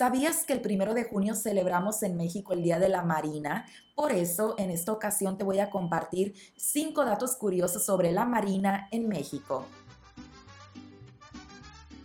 [0.00, 3.66] ¿Sabías que el primero de junio celebramos en México el Día de la Marina?
[3.94, 8.88] Por eso, en esta ocasión te voy a compartir cinco datos curiosos sobre la Marina
[8.92, 9.66] en México.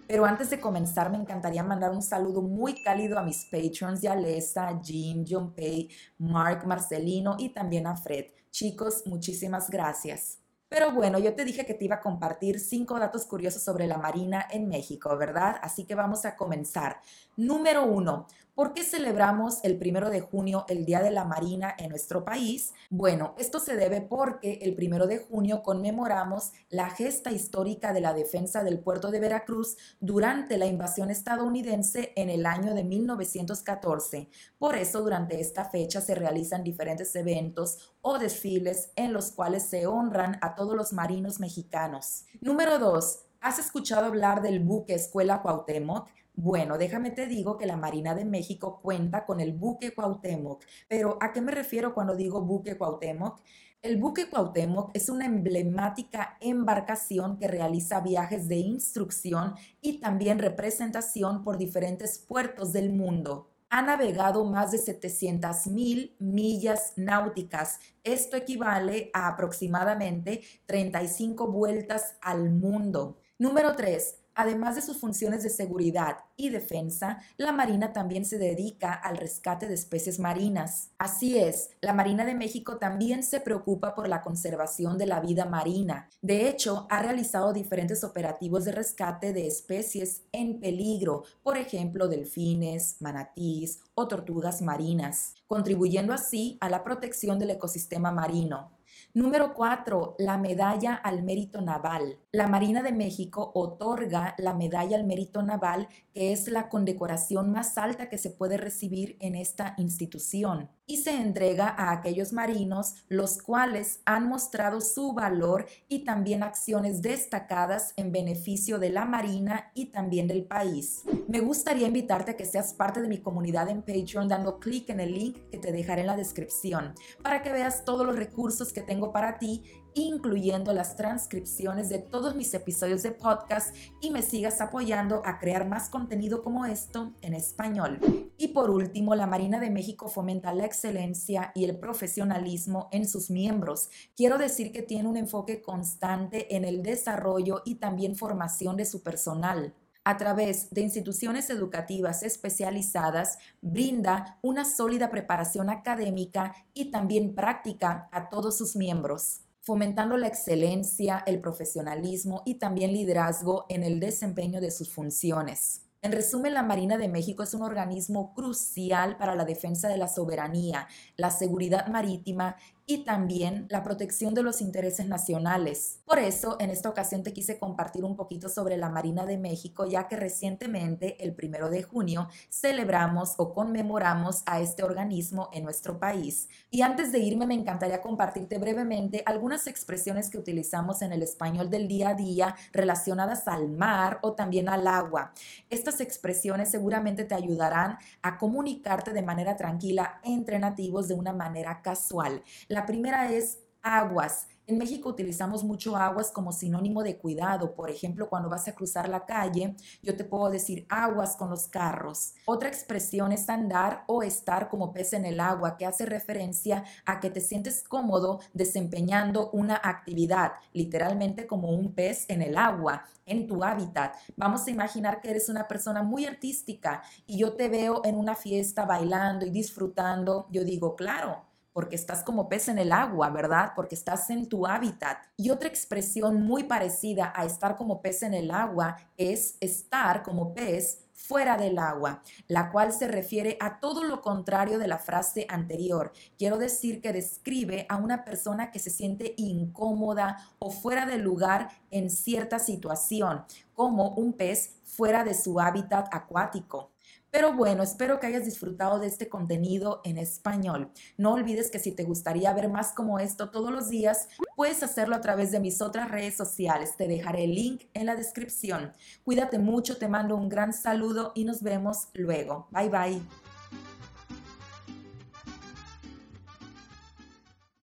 [0.09, 4.77] Pero antes de comenzar, me encantaría mandar un saludo muy cálido a mis patrons, Yalesa,
[4.83, 8.25] Jim, John Pay, Mark, Marcelino y también a Fred.
[8.51, 10.44] Chicos, muchísimas gracias.
[10.67, 13.97] Pero bueno, yo te dije que te iba a compartir cinco datos curiosos sobre la
[13.97, 15.57] Marina en México, ¿verdad?
[15.61, 16.99] Así que vamos a comenzar.
[17.38, 21.89] Número uno, ¿Por qué celebramos el primero de junio el Día de la Marina en
[21.89, 22.73] nuestro país?
[22.89, 28.13] Bueno, esto se debe porque el primero de junio conmemoramos la gesta histórica de la
[28.13, 34.29] defensa del puerto de Veracruz durante la invasión estadounidense en el año de 1914.
[34.57, 39.85] Por eso, durante esta fecha se realizan diferentes eventos o desfiles en los cuales se
[39.85, 42.23] honran a todos los marinos mexicanos.
[42.40, 43.24] Número 2.
[43.41, 46.09] ¿Has escuchado hablar del buque Escuela Cuauhtémoc?
[46.34, 50.63] Bueno, déjame te digo que la Marina de México cuenta con el buque Cuauhtémoc.
[50.88, 53.40] Pero ¿a qué me refiero cuando digo buque Cuauhtémoc?
[53.82, 61.43] El buque Cuauhtémoc es una emblemática embarcación que realiza viajes de instrucción y también representación
[61.43, 63.52] por diferentes puertos del mundo.
[63.70, 67.80] Ha navegado más de 700 mil millas náuticas.
[68.04, 73.18] Esto equivale a aproximadamente 35 vueltas al mundo.
[73.38, 78.94] Número 3 Además de sus funciones de seguridad y defensa, la Marina también se dedica
[78.94, 80.91] al rescate de especies marinas.
[80.97, 85.45] Así es, la Marina de México también se preocupa por la conservación de la vida
[85.45, 86.09] marina.
[86.22, 92.97] De hecho, ha realizado diferentes operativos de rescate de especies en peligro, por ejemplo, delfines,
[93.00, 98.75] manatís o tortugas marinas, contribuyendo así a la protección del ecosistema marino.
[99.14, 100.16] Número 4.
[100.19, 102.19] La medalla al mérito naval.
[102.31, 107.78] La Marina de México otorga la medalla al mérito naval, que es la condecoración más
[107.78, 113.41] alta que se puede recibir en esta institución y se entrega a aquellos marinos los
[113.41, 119.88] cuales han mostrado su valor y también acciones destacadas en beneficio de la Marina y
[119.88, 121.03] también del país.
[121.28, 125.00] Me gustaría invitarte a que seas parte de mi comunidad en Patreon dando clic en
[125.00, 128.81] el link que te dejaré en la descripción para que veas todos los recursos que
[128.81, 129.63] tengo para ti
[129.95, 135.67] incluyendo las transcripciones de todos mis episodios de podcast y me sigas apoyando a crear
[135.67, 138.00] más contenido como esto en español.
[138.38, 143.31] Y por último, la Marina de México fomenta la excelencia y el profesionalismo en sus
[143.31, 143.89] miembros.
[144.16, 149.01] Quiero decir que tiene un enfoque constante en el desarrollo y también formación de su
[149.01, 149.73] personal
[150.07, 158.29] a través de instituciones educativas especializadas, brinda una sólida preparación académica y también práctica a
[158.29, 164.70] todos sus miembros fomentando la excelencia, el profesionalismo y también liderazgo en el desempeño de
[164.70, 165.81] sus funciones.
[166.03, 170.08] En resumen, la Marina de México es un organismo crucial para la defensa de la
[170.08, 170.88] soberanía,
[171.18, 176.01] la seguridad marítima y también la protección de los intereses nacionales.
[176.06, 179.85] Por eso, en esta ocasión te quise compartir un poquito sobre la Marina de México,
[179.88, 186.00] ya que recientemente, el primero de junio, celebramos o conmemoramos a este organismo en nuestro
[186.00, 186.47] país.
[186.69, 191.72] Y antes de irme, me encantaría compartirte brevemente algunas expresiones que utilizamos en el español
[191.72, 195.34] del día a día relacionadas al mar o también al agua.
[195.72, 201.81] Estas expresiones seguramente te ayudarán a comunicarte de manera tranquila entre nativos de una manera
[201.81, 202.44] casual.
[202.75, 204.50] La primera es aguas.
[204.68, 207.74] En México utilizamos mucho aguas como sinónimo de cuidado.
[207.74, 211.69] Por ejemplo, cuando vas a cruzar la calle, yo te puedo decir aguas con los
[211.69, 212.34] carros.
[212.46, 217.22] Otra expresión es andar o estar como pez en el agua, que hace referencia a
[217.22, 223.47] que te sientes cómodo desempeñando una actividad, literalmente como un pez en el agua, en
[223.47, 224.16] tu hábitat.
[224.36, 228.36] Vamos a imaginar que eres una persona muy artística y yo te veo en una
[228.36, 230.47] fiesta bailando y disfrutando.
[230.52, 231.44] Yo digo, claro
[231.75, 233.74] porque estás como pez en el agua, ¿verdad?
[233.75, 235.18] Porque estás en tu hábitat.
[235.36, 240.53] Y otra expresión muy parecida a estar como pez en el agua es estar como
[240.53, 245.48] pez fuera del agua, la cual se refiere a todo lo contrario de la frase
[245.50, 246.13] anterior.
[246.38, 251.68] Quiero decir que describe a una persona que se siente incómoda o fuera de lugar
[251.92, 253.44] en cierta situación,
[253.74, 256.94] como un pez fuera de su hábitat acuático.
[257.36, 260.90] Pero bueno, espero que hayas disfrutado de este contenido en español.
[261.18, 265.18] No olvides que si te gustaría ver más como esto todos los días, puedes hacerlo
[265.18, 266.96] a través de mis otras redes sociales.
[266.96, 268.94] Te dejaré el link en la descripción.
[269.26, 272.70] Cuídate mucho, te mando un gran saludo y nos vemos luego.
[272.72, 273.55] Bye bye.